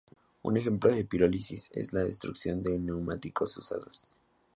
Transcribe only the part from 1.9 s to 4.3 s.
la destrucción de neumáticos usados.